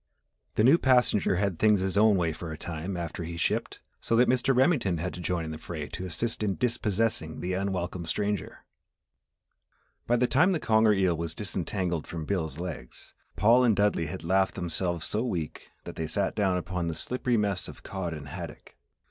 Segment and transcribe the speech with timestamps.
[0.55, 4.15] The new passenger had things his own way for a time after he shipped so
[4.15, 4.55] that Mr.
[4.57, 8.65] Remington had to join in the fray to assist in dispossessing the unwelcome stranger.
[10.07, 14.23] By the time the conger eel was disentangled from Bill's legs, Paul and Dudley had
[14.23, 18.29] laughed themselves so weak that they sat down upon the slippery mess of cod and
[18.29, 18.75] haddock.